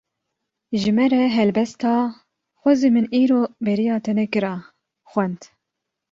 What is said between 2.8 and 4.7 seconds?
min îro bêriya te nekira"